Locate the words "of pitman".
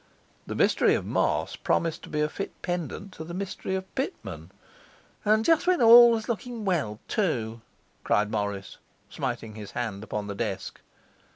3.75-4.49